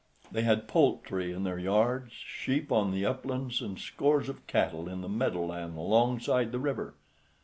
[0.31, 5.01] They had poultry in their yards, sheep on the uplands, and scores of cattle in
[5.01, 6.95] the meadow land alongside the river.